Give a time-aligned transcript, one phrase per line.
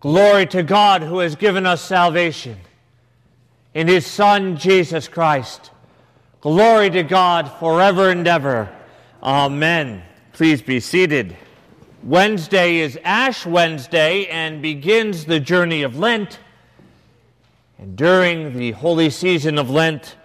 [0.00, 2.56] Glory to God who has given us salvation
[3.74, 5.70] in his Son, Jesus Christ.
[6.40, 8.74] Glory to God forever and ever.
[9.22, 10.02] Amen.
[10.32, 11.36] Please be seated.
[12.02, 16.38] Wednesday is Ash Wednesday and begins the journey of Lent.
[17.78, 20.16] And during the holy season of Lent,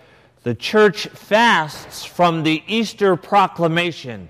[0.43, 4.29] the church fasts from the Easter proclamation.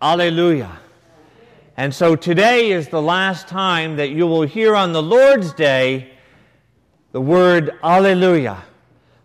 [0.00, 0.80] Alleluia.
[1.76, 6.12] And so today is the last time that you will hear on the Lord's Day
[7.10, 8.62] the word Alleluia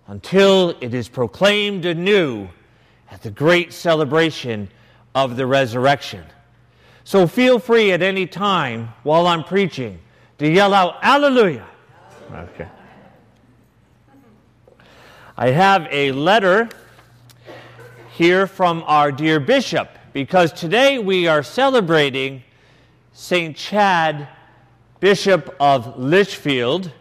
[0.07, 2.48] until it is proclaimed anew
[3.12, 4.67] at the great celebration
[5.13, 6.26] of the resurrection.
[7.04, 9.99] So feel free at any time while I'm preaching
[10.40, 11.68] to yell out Alleluia.
[12.34, 12.68] Okay.
[15.38, 16.68] I have a letter
[18.13, 22.43] here from our dear bishop because today we are celebrating
[23.13, 23.55] St.
[23.55, 24.27] Chad,
[24.99, 26.91] Bishop of Lichfield,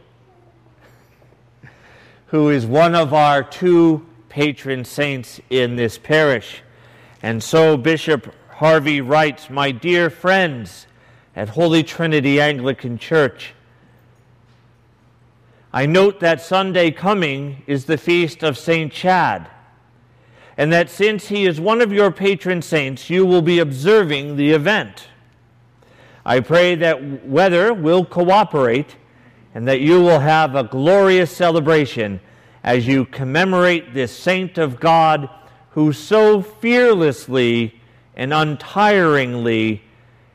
[2.27, 6.63] who is one of our two patron saints in this parish.
[7.21, 10.87] And so Bishop Harvey writes My dear friends
[11.35, 13.53] at Holy Trinity Anglican Church,
[15.73, 18.93] I note that Sunday coming is the feast of St.
[18.93, 19.51] Chad
[20.59, 24.51] and that since he is one of your patron saints, you will be observing the
[24.51, 25.07] event.
[26.27, 28.97] I pray that weather will cooperate
[29.55, 32.19] and that you will have a glorious celebration
[32.65, 35.31] as you commemorate this saint of God
[35.71, 37.81] who so fearlessly
[38.17, 39.83] and untiringly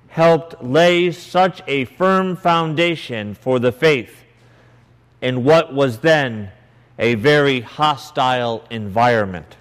[0.08, 4.24] helped lay such a firm foundation for the faith
[5.22, 6.50] in what was then
[6.98, 9.58] a very hostile environment.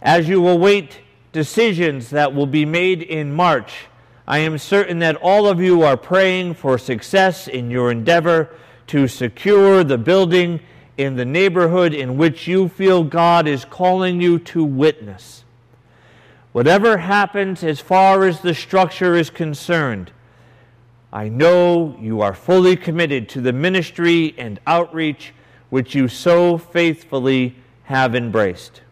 [0.00, 1.00] As you await
[1.32, 3.86] decisions that will be made in March,
[4.28, 8.54] I am certain that all of you are praying for success in your endeavor
[8.88, 10.60] to secure the building
[10.96, 15.44] in the neighborhood in which you feel God is calling you to witness.
[16.52, 20.12] Whatever happens as far as the structure is concerned,
[21.12, 25.32] I know you are fully committed to the ministry and outreach
[25.70, 28.82] which you so faithfully have embraced.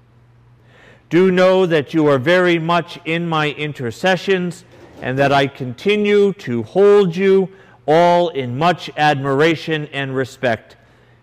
[1.08, 4.64] Do know that you are very much in my intercessions
[5.00, 7.48] and that I continue to hold you
[7.86, 10.76] all in much admiration and respect,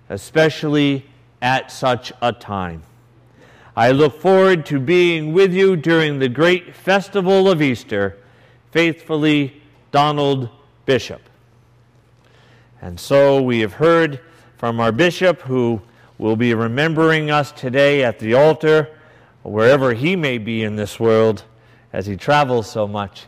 [0.10, 1.06] especially
[1.42, 2.84] at such a time.
[3.76, 8.18] I look forward to being with you during the great festival of Easter.
[8.72, 9.62] Faithfully,
[9.92, 10.50] Donald
[10.86, 11.22] Bishop.
[12.82, 14.20] And so we have heard
[14.58, 15.82] from our bishop who
[16.18, 18.90] will be remembering us today at the altar
[19.44, 21.44] wherever he may be in this world
[21.92, 23.26] as he travels so much,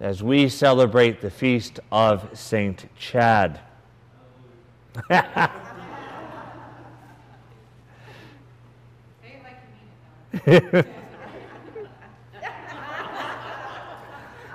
[0.00, 2.86] as we celebrate the feast of St.
[2.96, 3.60] Chad.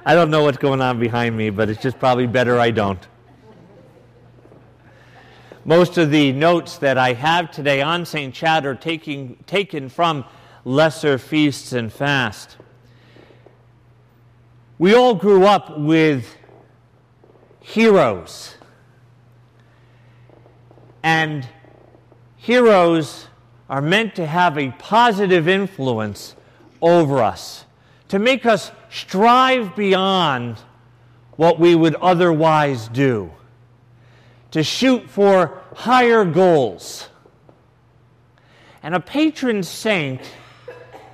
[0.07, 3.07] I don't know what's going on behind me, but it's just probably better I don't.
[5.63, 8.31] Most of the notes that I have today on St.
[8.33, 10.23] Chad are taking, taken from
[10.65, 12.57] lesser feasts and fast.
[14.77, 16.35] We all grew up with
[17.61, 18.55] heroes.
[21.03, 21.47] And
[22.35, 23.27] heroes
[23.69, 26.35] are meant to have a positive influence
[26.81, 27.65] over us,
[28.09, 30.57] to make us strive beyond
[31.35, 33.31] what we would otherwise do,
[34.51, 37.09] to shoot for higher goals.
[38.81, 40.21] And a patron saint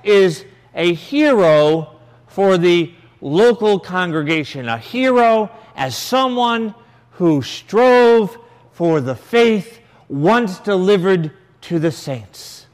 [0.04, 1.96] is a hero
[2.26, 6.74] for the local congregation, a hero as someone
[7.12, 8.38] who strove
[8.72, 12.66] for the faith once delivered to the saints.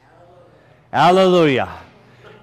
[0.91, 1.69] Alleluia.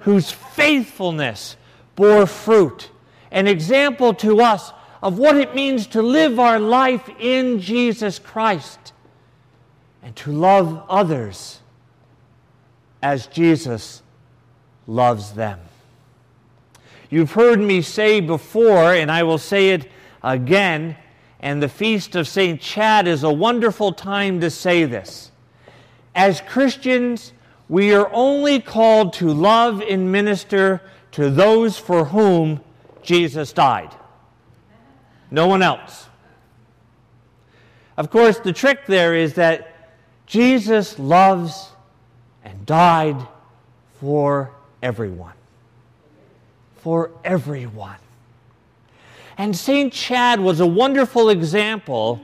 [0.00, 1.56] Whose faithfulness
[1.96, 2.90] bore fruit,
[3.30, 8.92] an example to us of what it means to live our life in Jesus Christ
[10.02, 11.60] and to love others
[13.02, 14.02] as Jesus
[14.86, 15.60] loves them.
[17.10, 19.90] You've heard me say before, and I will say it
[20.22, 20.96] again,
[21.40, 22.60] and the Feast of St.
[22.60, 25.30] Chad is a wonderful time to say this.
[26.14, 27.32] As Christians,
[27.68, 30.80] we are only called to love and minister
[31.12, 32.60] to those for whom
[33.02, 33.94] Jesus died.
[35.30, 36.06] No one else.
[37.96, 39.96] Of course, the trick there is that
[40.26, 41.70] Jesus loves
[42.44, 43.16] and died
[44.00, 44.50] for
[44.82, 45.34] everyone.
[46.76, 47.96] For everyone.
[49.38, 49.92] And St.
[49.92, 52.20] Chad was a wonderful example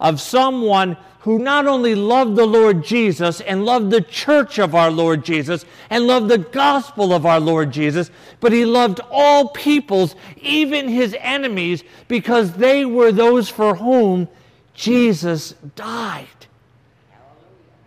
[0.00, 4.90] of someone who not only loved the Lord Jesus and loved the church of our
[4.90, 10.14] Lord Jesus and loved the gospel of our Lord Jesus, but he loved all peoples,
[10.40, 14.28] even his enemies, because they were those for whom
[14.74, 16.26] Jesus died.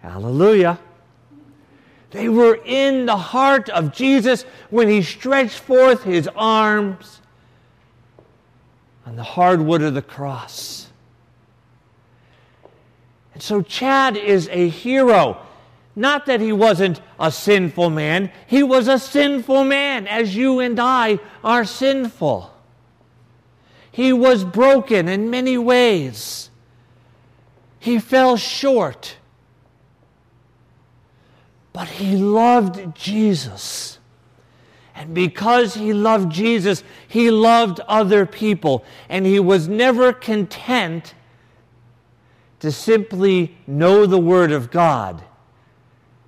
[0.01, 0.77] Hallelujah.
[0.77, 0.79] Hallelujah.
[2.11, 7.21] They were in the heart of Jesus when he stretched forth his arms
[9.05, 10.87] on the hardwood of the cross.
[13.33, 15.37] And so Chad is a hero.
[15.95, 20.79] Not that he wasn't a sinful man, he was a sinful man, as you and
[20.79, 22.53] I are sinful.
[23.91, 26.49] He was broken in many ways.
[27.79, 29.17] He fell short.
[31.79, 33.99] But he loved Jesus.
[34.93, 38.83] And because he loved Jesus, he loved other people.
[39.07, 41.13] And he was never content
[42.59, 45.23] to simply know the Word of God.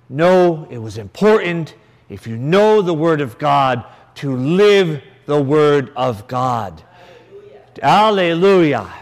[0.08, 1.74] No, it was important,
[2.08, 3.84] if you know the Word of God,
[4.14, 6.82] to live the Word of God.
[7.82, 8.78] Hallelujah.
[8.78, 8.92] Hallelujah.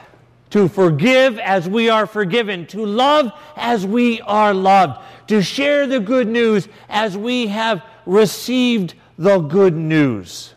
[0.51, 4.99] To forgive as we are forgiven, to love as we are loved,
[5.31, 10.55] to share the good news as we have received the good news.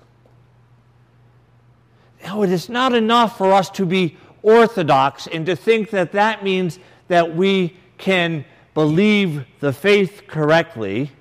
[2.24, 6.44] Now, it is not enough for us to be orthodox and to think that that
[6.44, 11.12] means that we can believe the faith correctly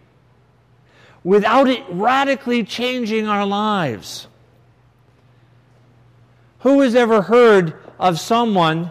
[1.23, 4.29] without it radically changing our lives.
[6.61, 8.91] Who has ever heard of someone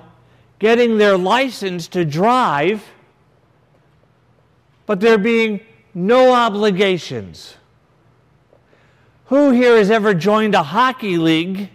[0.60, 2.84] getting their license to drive,
[4.86, 5.62] but there being
[5.94, 7.56] no obligations?
[9.26, 11.70] Who here has ever joined a hockey league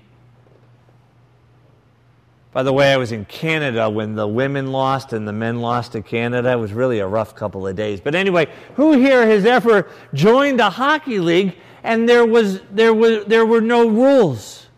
[2.56, 5.92] by the way, I was in Canada when the women lost and the men lost
[5.92, 6.52] to Canada.
[6.52, 8.00] It was really a rough couple of days.
[8.00, 11.54] But anyway, who here has ever joined a hockey league
[11.84, 14.68] and there, was, there, was, there were no rules?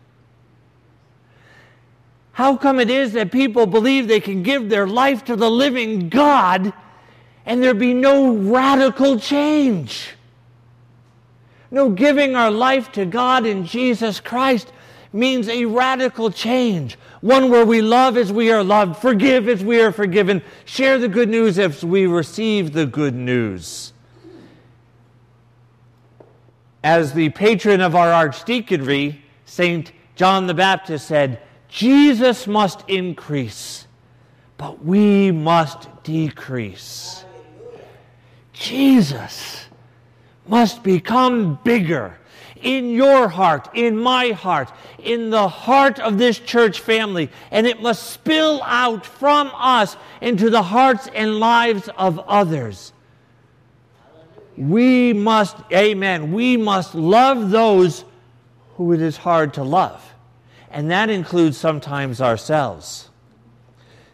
[2.33, 6.09] How come it is that people believe they can give their life to the living
[6.09, 6.73] God
[7.49, 10.11] and there be no radical change?
[11.71, 14.71] No giving our life to God in Jesus Christ
[15.11, 19.81] means a radical change one where we love as we are loved, forgive as we
[19.81, 23.93] are forgiven, share the good news as we receive the good news.
[26.83, 29.91] As the patron of our archdeaconry, St.
[30.15, 33.85] John the Baptist said, Jesus must increase,
[34.57, 37.25] but we must decrease.
[38.59, 39.67] Jesus
[40.45, 42.17] must become bigger
[42.61, 44.69] in your heart, in my heart,
[44.99, 50.49] in the heart of this church family, and it must spill out from us into
[50.49, 52.91] the hearts and lives of others.
[54.57, 58.03] We must, amen, we must love those
[58.75, 60.05] who it is hard to love.
[60.69, 63.09] And that includes sometimes ourselves.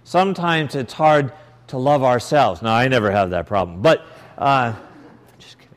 [0.04, 1.34] Sometimes it's hard
[1.68, 2.62] to love ourselves.
[2.62, 4.06] Now, I never have that problem, but
[4.38, 4.74] uh,
[5.38, 5.72] just kidding.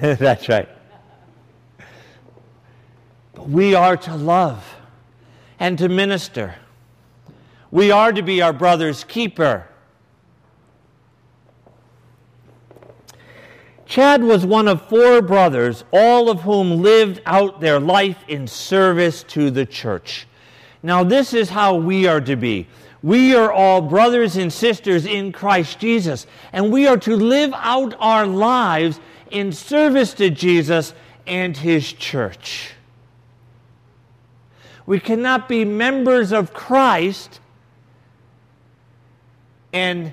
[0.18, 0.68] That's right.
[3.34, 4.64] But we are to love
[5.58, 6.54] and to minister.
[7.70, 9.66] We are to be our brother's keeper.
[13.86, 19.24] Chad was one of four brothers, all of whom lived out their life in service
[19.24, 20.28] to the church.
[20.82, 22.68] Now, this is how we are to be.
[23.02, 27.94] We are all brothers and sisters in Christ Jesus, and we are to live out
[27.98, 30.92] our lives in service to Jesus
[31.26, 32.72] and His church.
[34.86, 37.40] We cannot be members of Christ
[39.72, 40.12] and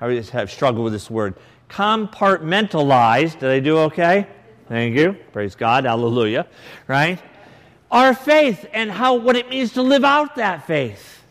[0.00, 1.34] I have struggled with this word
[1.68, 3.38] compartmentalized.
[3.38, 4.26] Did I do okay?
[4.68, 5.16] Thank you.
[5.32, 5.84] Praise God.
[5.84, 6.46] Hallelujah.
[6.88, 7.20] Right?
[7.92, 11.22] Our faith and how what it means to live out that faith.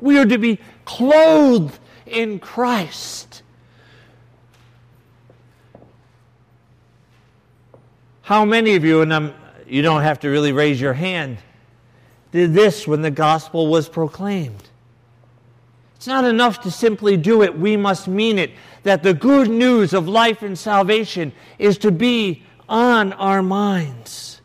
[0.00, 3.42] We are to be clothed in Christ.
[8.20, 9.34] How many of you, and I'm,
[9.66, 11.38] you don't have to really raise your hand,
[12.30, 14.68] did this when the gospel was proclaimed?
[15.96, 18.50] It's not enough to simply do it, we must mean it.
[18.82, 24.42] That the good news of life and salvation is to be on our minds.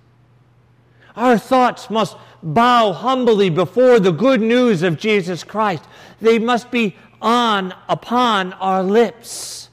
[1.19, 5.83] Our thoughts must bow humbly before the good news of Jesus Christ.
[6.21, 9.69] They must be on upon our lips.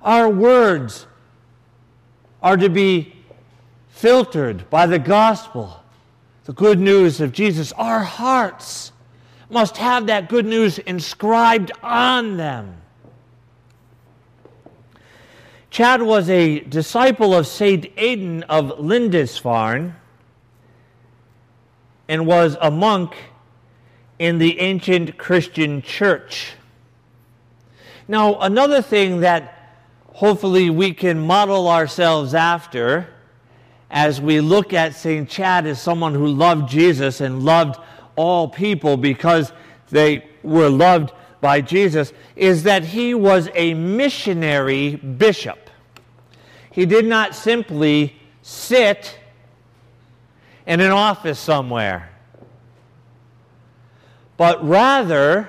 [0.00, 1.06] Our words
[2.42, 3.14] are to be
[3.90, 5.82] filtered by the gospel,
[6.46, 7.72] the good news of Jesus.
[7.72, 8.92] Our hearts
[9.50, 12.80] must have that good news inscribed on them.
[15.68, 17.92] Chad was a disciple of St.
[17.98, 19.96] Aidan of Lindisfarne
[22.12, 23.16] and was a monk
[24.18, 26.52] in the ancient Christian church.
[28.06, 29.72] Now, another thing that
[30.08, 33.08] hopefully we can model ourselves after
[33.90, 35.26] as we look at St.
[35.26, 37.80] Chad as someone who loved Jesus and loved
[38.14, 39.50] all people because
[39.88, 45.70] they were loved by Jesus is that he was a missionary bishop.
[46.72, 49.18] He did not simply sit
[50.66, 52.10] in an office somewhere,
[54.36, 55.48] but rather,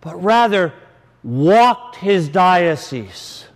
[0.00, 0.72] but rather
[1.22, 3.46] walked his diocese,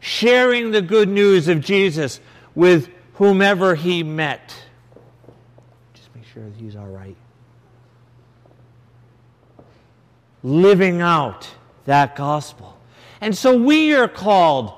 [0.00, 2.20] sharing the good news of Jesus
[2.54, 4.54] with whomever he met.
[5.94, 7.16] Just make sure he's all right.
[10.42, 11.48] Living out
[11.84, 12.78] that gospel.
[13.20, 14.72] And so we are called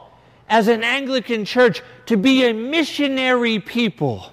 [0.48, 4.32] as an Anglican church to be a missionary people.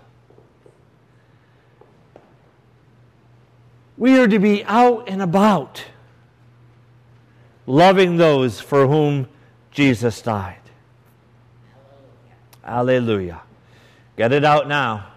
[3.98, 5.84] We are to be out and about,
[7.66, 9.28] loving those for whom
[9.72, 10.60] Jesus died.
[12.64, 13.42] Alleluia.
[14.18, 15.08] Get it out now.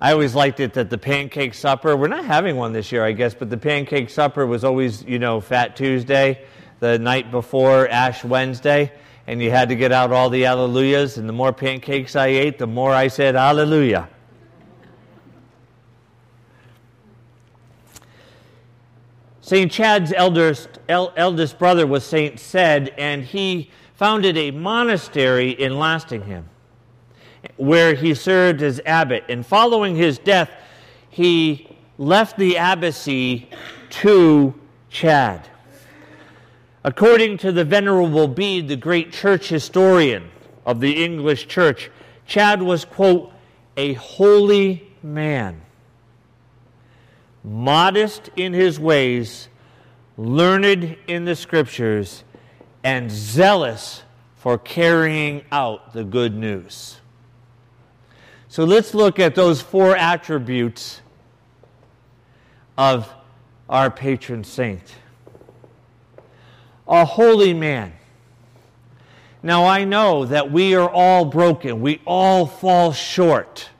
[0.00, 3.12] I always liked it that the pancake supper, we're not having one this year, I
[3.12, 6.42] guess, but the pancake supper was always, you know, Fat Tuesday,
[6.80, 8.92] the night before Ash Wednesday,
[9.26, 12.58] and you had to get out all the alleluias, and the more pancakes I ate,
[12.58, 14.08] the more I said hallelujah.
[19.42, 19.70] St.
[19.70, 22.38] Chad's eldest, eldest brother was St.
[22.38, 26.48] Cedd, and he founded a monastery in Lastingham
[27.56, 29.24] where he served as abbot.
[29.28, 30.50] And following his death,
[31.10, 33.46] he left the abbacy
[33.90, 34.54] to
[34.88, 35.49] Chad.
[36.82, 40.30] According to the Venerable Bede, the great church historian
[40.64, 41.90] of the English church,
[42.26, 43.32] Chad was, quote,
[43.76, 45.60] a holy man,
[47.44, 49.48] modest in his ways,
[50.16, 52.24] learned in the scriptures,
[52.82, 54.02] and zealous
[54.36, 56.98] for carrying out the good news.
[58.48, 61.02] So let's look at those four attributes
[62.78, 63.12] of
[63.68, 64.94] our patron saint.
[66.90, 67.92] A holy man.
[69.42, 73.70] Now I know that we are all broken, we all fall short.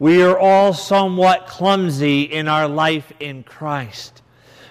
[0.00, 4.22] We are all somewhat clumsy in our life in Christ.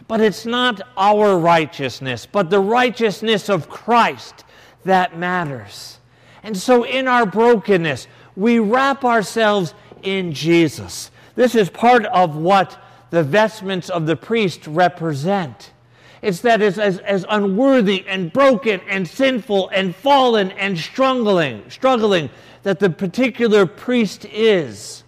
[0.08, 4.46] But it's not our righteousness, but the righteousness of Christ
[4.86, 6.00] that matters.
[6.44, 11.12] And so, in our brokenness, we wrap ourselves in Jesus.
[11.36, 15.72] This is part of what the vestments of the priest represent.
[16.22, 22.30] It's that as, as, as unworthy and broken and sinful and fallen and struggling, struggling
[22.64, 25.04] that the particular priest is.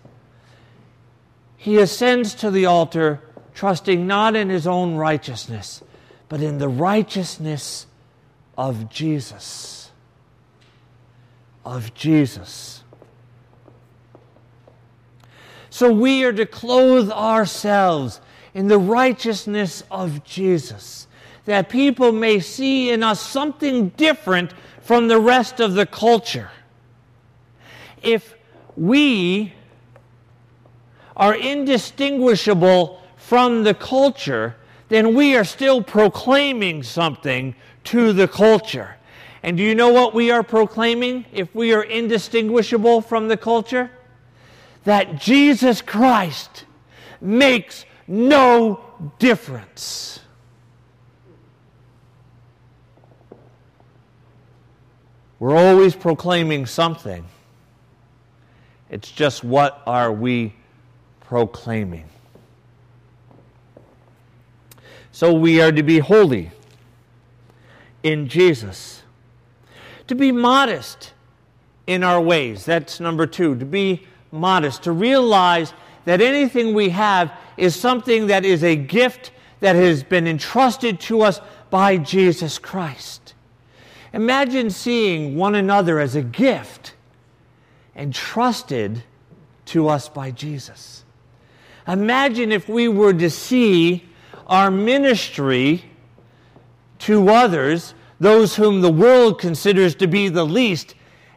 [1.57, 3.21] He ascends to the altar,
[3.53, 5.83] trusting not in his own righteousness,
[6.29, 7.87] but in the righteousness
[8.57, 9.91] of Jesus.
[11.65, 12.83] Of Jesus.
[15.69, 18.21] So we are to clothe ourselves
[18.53, 21.08] in the righteousness of Jesus,
[21.46, 26.50] that people may see in us something different from the rest of the culture.
[28.01, 28.36] If
[28.75, 29.53] we
[31.15, 34.56] are indistinguishable from the culture,
[34.88, 38.96] then we are still proclaiming something to the culture.
[39.44, 43.91] And do you know what we are proclaiming if we are indistinguishable from the culture?
[44.84, 46.65] that Jesus Christ
[47.22, 48.83] makes no
[49.19, 50.19] difference.
[55.37, 57.23] We're always proclaiming something.
[58.89, 60.55] It's just what are we
[61.21, 62.09] proclaiming?
[65.11, 66.49] So we are to be holy
[68.01, 69.03] in Jesus,
[70.07, 71.13] to be modest
[71.85, 72.65] in our ways.
[72.65, 73.55] That's number two.
[73.59, 75.73] To be modest, to realize
[76.09, 81.21] that anything we have is something that is a gift that has been entrusted to
[81.21, 81.39] us
[81.69, 83.35] by Jesus Christ.
[84.11, 86.95] Imagine seeing one another as a gift
[87.95, 89.03] entrusted
[89.65, 91.05] to us by Jesus.
[91.87, 94.03] Imagine if we were to see
[94.47, 95.85] our ministry
[96.97, 100.95] to others those whom the world considers to be the least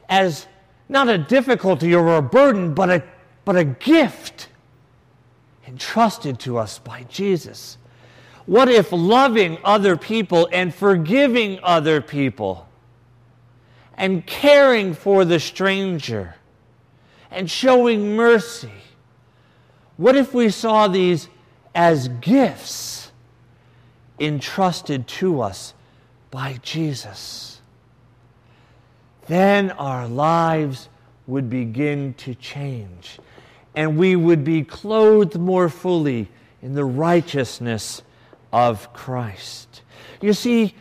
[0.09, 0.47] as
[0.89, 3.05] not a difficulty or a burden, but a,
[3.45, 4.49] but a gift
[5.73, 7.79] entrusted to us by Jesus?
[8.45, 12.69] What if loving other people and forgiving other people
[13.95, 16.35] and caring for the stranger
[17.31, 18.73] and showing mercy?
[19.97, 21.29] What if we saw these
[21.75, 23.11] as gifts
[24.21, 25.73] entrusted to us
[26.31, 27.63] by Jesus?
[29.27, 30.91] Then our lives
[31.27, 33.19] would begin to change
[33.75, 36.29] and we would be clothed more fully
[36.61, 38.03] in the righteousness
[38.53, 39.83] of Christ.
[40.21, 40.75] You see,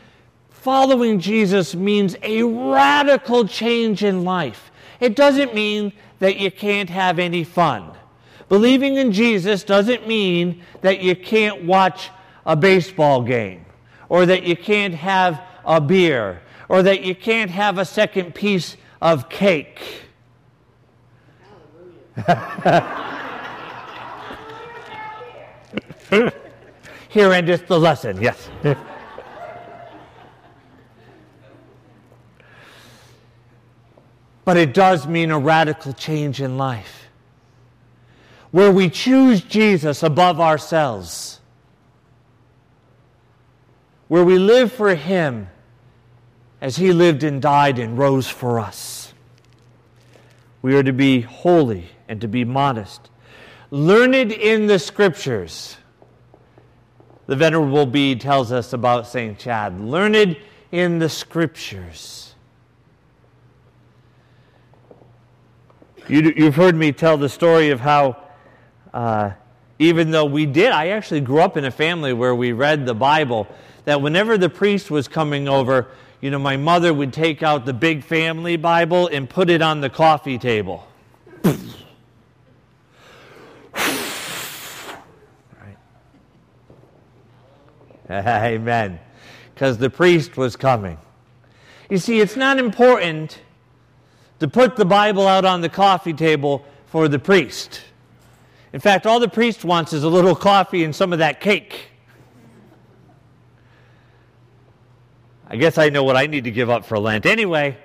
[0.49, 4.71] following Jesus means a radical change in life.
[4.99, 7.91] It doesn't mean that you can't have any fun.
[8.49, 12.09] Believing in Jesus doesn't mean that you can't watch
[12.45, 13.65] a baseball game,
[14.09, 18.75] or that you can't have a beer, or that you can't have a second piece
[19.01, 19.79] of cake.
[27.09, 28.49] Here endeth the lesson, yes.
[34.43, 37.07] but it does mean a radical change in life
[38.51, 41.39] where we choose Jesus above ourselves,
[44.09, 45.47] where we live for Him
[46.59, 49.13] as He lived and died and rose for us.
[50.61, 53.09] We are to be holy and to be modest,
[53.71, 55.77] learned in the Scriptures
[57.31, 59.39] the Venerable Bede tells us about St.
[59.39, 60.35] Chad, learned
[60.73, 62.35] in the Scriptures.
[66.09, 68.21] You, have heard me tell the story of how,
[68.93, 69.31] uh,
[69.79, 72.93] even though we did, I actually grew up in a family where we read the
[72.93, 73.47] Bible,
[73.85, 75.87] that whenever the priest was coming over,
[76.19, 79.79] you know, my mother would take out the big family Bible and put it on
[79.79, 80.85] the coffee table.
[88.27, 88.99] Amen.
[89.53, 90.97] Because the priest was coming.
[91.89, 93.39] You see, it's not important
[94.39, 97.81] to put the Bible out on the coffee table for the priest.
[98.73, 101.87] In fact, all the priest wants is a little coffee and some of that cake.
[105.47, 107.25] I guess I know what I need to give up for Lent.
[107.25, 107.77] Anyway,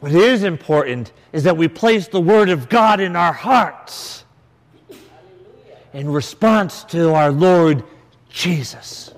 [0.00, 4.24] what is important is that we place the Word of God in our hearts
[5.92, 7.82] in response to our Lord
[8.36, 9.14] Jesus.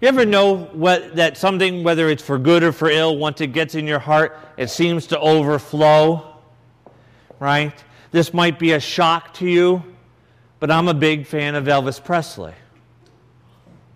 [0.00, 3.48] You ever know what, that something, whether it's for good or for ill, once it
[3.48, 6.36] gets in your heart, it seems to overflow?
[7.40, 7.74] Right?
[8.12, 9.82] This might be a shock to you,
[10.60, 12.54] but I'm a big fan of Elvis Presley.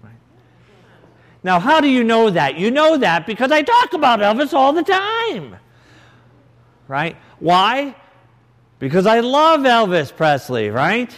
[0.03, 0.12] Right?
[1.44, 2.59] Now, how do you know that?
[2.59, 5.55] You know that because I talk about Elvis all the time.
[6.88, 7.16] Right?
[7.38, 7.94] Why?
[8.81, 11.16] Because I love Elvis Presley, right?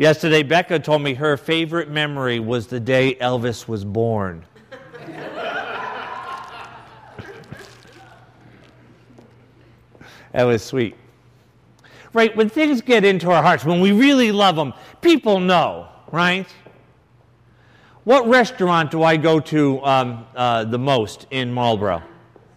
[0.00, 4.46] Yesterday, Becca told me her favorite memory was the day Elvis was born.
[10.32, 10.96] that was sweet.
[12.14, 16.48] Right, when things get into our hearts, when we really love them, people know, right?
[18.04, 22.02] What restaurant do I go to um, uh, the most in Marlboro?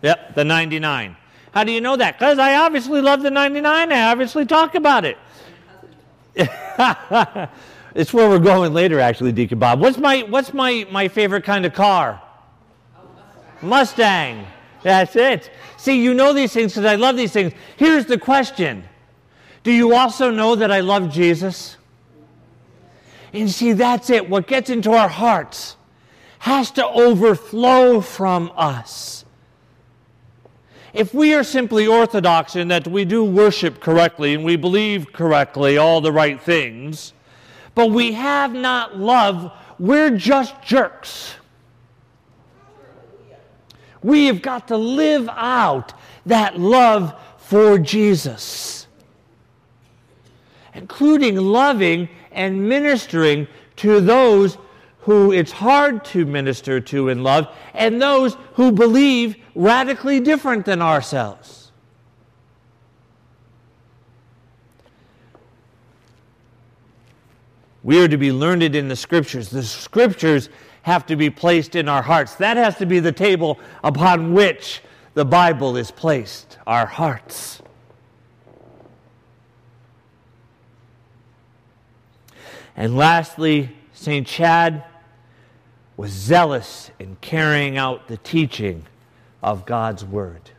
[0.02, 1.18] Yep, the 99.
[1.52, 2.18] How do you know that?
[2.18, 3.92] Because I obviously love the 99.
[3.92, 5.18] I obviously talk about it.
[6.36, 9.80] it's where we're going later, actually, Deacon Bob.
[9.80, 12.22] What's my what's my, my favorite kind of car?
[13.62, 14.46] Mustang.
[14.82, 15.50] That's it.
[15.78, 17.54] See, you know these things because I love these things.
[17.78, 18.84] Here's the question
[19.64, 21.78] Do you also know that I love Jesus?
[23.32, 24.30] And see, that's it.
[24.30, 25.76] What gets into our hearts
[26.40, 29.23] has to overflow from us
[30.94, 35.78] if we are simply orthodox in that we do worship correctly and we believe correctly
[35.78, 37.14] all the right things,
[37.74, 41.36] but we have not love, we're just jerks.
[44.04, 45.94] We have got to live out
[46.26, 48.88] that love for Jesus,
[50.74, 54.58] including loving and ministering to those
[55.00, 60.82] who it's hard to minister to in love, and those who believe radically different than
[60.82, 61.72] ourselves.
[67.84, 69.50] We are to be learned in the scriptures.
[69.50, 70.50] The scriptures
[70.84, 72.36] have to be placed in our hearts.
[72.36, 74.82] That has to be the table upon which
[75.14, 77.62] the Bible is placed, our hearts.
[82.76, 84.26] And lastly, St.
[84.26, 84.84] Chad
[85.96, 88.86] was zealous in carrying out the teaching
[89.44, 90.50] of God's Word.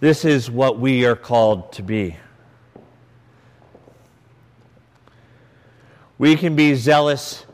[0.00, 2.16] This is what we are called to be.
[6.18, 7.44] We can be zealous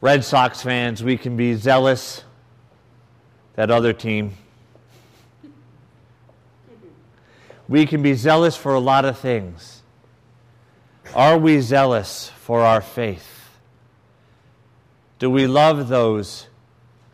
[0.00, 2.22] Red Sox fans, we can be zealous
[3.56, 4.34] that other team.
[7.68, 9.82] We can be zealous for a lot of things.
[11.14, 13.58] Are we zealous for our faith?
[15.18, 16.46] Do we love those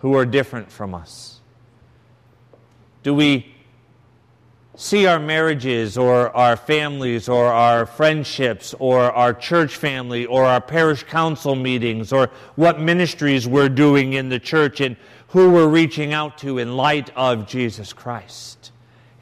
[0.04, 1.40] who are different from us?
[3.04, 3.54] Do we
[4.76, 10.60] see our marriages or our families or our friendships or our church family or our
[10.60, 16.12] parish council meetings or what ministries we're doing in the church and who we're reaching
[16.12, 18.72] out to in light of Jesus Christ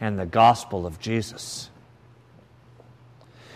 [0.00, 1.70] and the gospel of Jesus.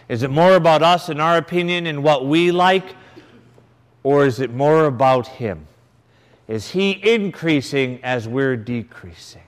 [0.09, 2.95] Is it more about us and our opinion and what we like,
[4.05, 5.67] or is it more about Him?
[6.49, 9.43] Is He increasing as we're decreasing?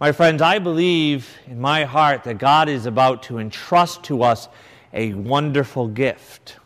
[0.00, 4.48] My friends, I believe in my heart that God is about to entrust to us
[4.92, 6.56] a wonderful gift.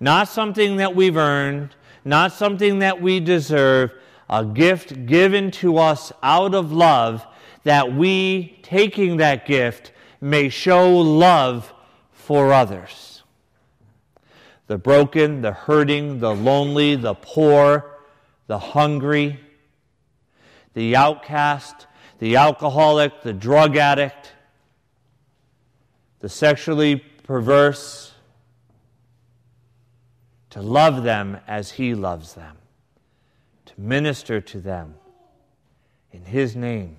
[0.00, 3.92] Not something that we've earned, not something that we deserve,
[4.28, 7.24] a gift given to us out of love
[7.62, 11.72] that we, taking that gift, may show love
[12.12, 13.15] for others.
[14.66, 17.90] The broken, the hurting, the lonely, the poor,
[18.46, 19.40] the hungry
[20.76, 21.86] the outcast,
[22.18, 24.34] the alcoholic, the drug addict,
[26.20, 28.12] the sexually perverse,
[30.50, 32.58] to love them as He loves them,
[33.64, 34.96] to minister to them
[36.12, 36.98] in His name.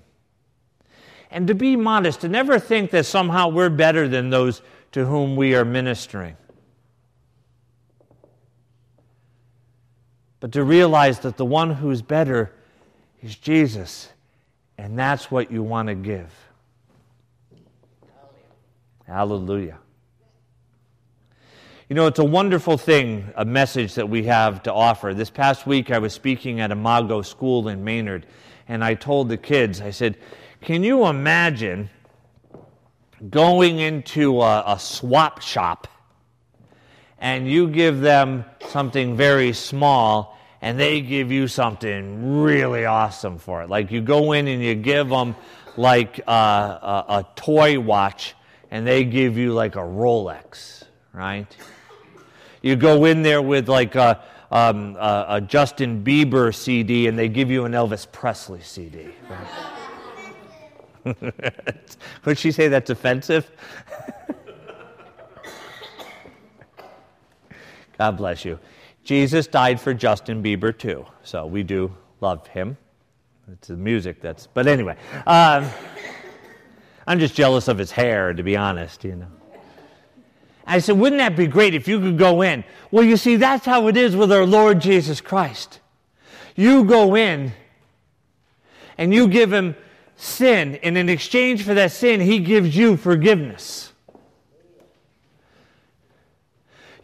[1.30, 5.36] And to be modest, to never think that somehow we're better than those to whom
[5.36, 6.36] we are ministering.
[10.40, 12.52] But to realize that the one who's better
[13.22, 14.10] is Jesus.
[14.76, 16.32] And that's what you want to give.
[19.06, 19.78] Hallelujah.
[21.88, 25.14] You know, it's a wonderful thing, a message that we have to offer.
[25.14, 28.26] This past week, I was speaking at Imago School in Maynard,
[28.68, 30.18] and I told the kids, I said,
[30.60, 31.88] Can you imagine
[33.30, 35.88] going into a, a swap shop
[37.20, 43.62] and you give them something very small and they give you something really awesome for
[43.62, 43.70] it.
[43.70, 45.36] Like you go in and you give them
[45.76, 48.34] like a, a, a toy watch,
[48.70, 51.46] and they give you like a Rolex, right?
[52.60, 57.28] You go in there with like a, um, a, a Justin Bieber CD, and they
[57.28, 59.06] give you an Elvis Presley CD.
[61.04, 61.24] Right?
[62.24, 63.50] Would she say that's offensive?
[67.98, 68.58] God bless you.
[69.04, 72.76] Jesus died for Justin Bieber too, so we do love him.
[73.52, 74.46] It's the music that's.
[74.46, 75.66] But anyway, um,
[77.06, 79.04] I'm just jealous of his hair, to be honest.
[79.04, 79.26] You know.
[80.66, 82.62] I said, wouldn't that be great if you could go in?
[82.90, 85.80] Well, you see, that's how it is with our Lord Jesus Christ.
[86.54, 87.52] You go in
[88.98, 89.74] and you give him
[90.16, 93.87] sin, and in exchange for that sin, he gives you forgiveness.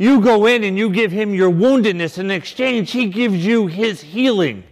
[0.04, 2.18] You go in and you give him your woundedness.
[2.18, 4.64] In exchange, he gives you his healing.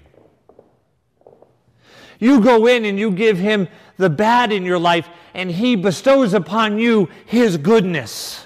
[2.18, 3.66] You go in and you give him
[3.96, 8.44] the bad in your life, and he bestows upon you his goodness.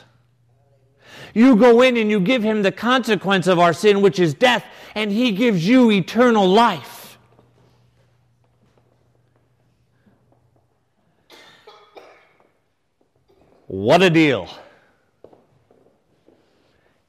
[1.35, 4.65] You go in and you give him the consequence of our sin, which is death,
[4.95, 7.19] and he gives you eternal life.
[13.67, 14.49] What a deal!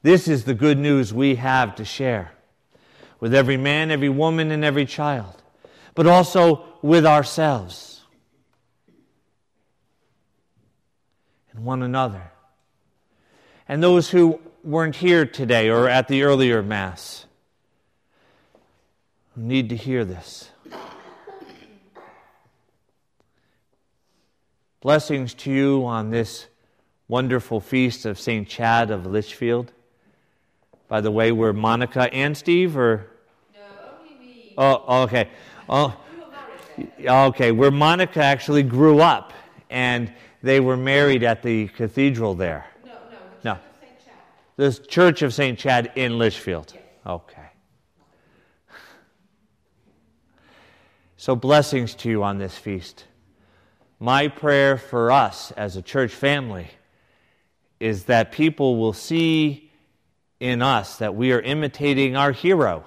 [0.08, 2.32] This is the good news we have to share
[3.20, 5.44] with every man, every woman, and every child,
[5.96, 8.06] but also with ourselves
[11.52, 12.32] and one another.
[13.68, 17.26] And those who weren't here today or at the earlier Mass
[19.36, 20.50] who need to hear this.
[24.80, 26.48] Blessings to you on this
[27.10, 28.48] wonderful feast of St.
[28.48, 29.74] Chad of Lichfield.
[30.88, 33.08] By the way, were Monica and Steve or?
[33.54, 34.54] No, only me.
[34.58, 35.30] Oh, okay.
[35.68, 35.98] Oh,
[37.06, 37.52] okay.
[37.52, 39.34] Where Monica actually grew up,
[39.70, 42.66] and they were married at the cathedral there.
[42.86, 42.92] No,
[43.44, 43.60] no.
[44.56, 45.60] The Church of St.
[45.60, 46.72] Chad in Lichfield.
[46.74, 46.84] Yes.
[47.06, 47.48] Okay.
[51.18, 53.06] So blessings to you on this feast.
[54.00, 56.68] my prayer for us as a church family
[57.80, 59.67] is that people will see
[60.40, 62.84] in us that we are imitating our hero.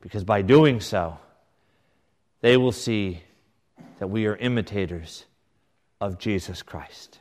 [0.00, 1.18] Because by doing so,
[2.40, 3.22] they will see
[3.98, 5.24] that we are imitators
[6.00, 7.18] of Jesus Christ.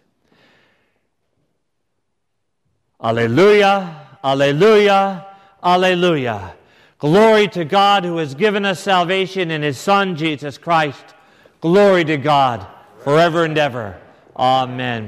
[3.01, 5.25] Alleluia, alleluia,
[5.63, 6.55] alleluia.
[6.97, 11.03] Glory to God who has given us salvation in his Son, Jesus Christ.
[11.61, 12.65] Glory to God
[13.03, 13.99] forever and ever.
[14.35, 15.03] Amen.